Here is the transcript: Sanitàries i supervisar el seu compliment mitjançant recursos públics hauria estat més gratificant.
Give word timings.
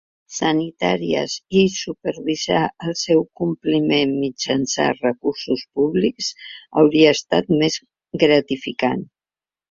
Sanitàries 0.35 1.33
i 1.57 1.59
supervisar 1.73 2.61
el 2.85 2.95
seu 3.01 3.19
compliment 3.41 4.15
mitjançant 4.23 4.97
recursos 5.03 5.65
públics 5.81 6.31
hauria 6.81 7.13
estat 7.19 7.53
més 7.61 7.77
gratificant. 8.25 9.05